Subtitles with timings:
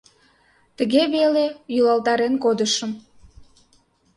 [0.77, 1.45] Тыге веле
[1.75, 2.91] йӱлалтарен кодышым.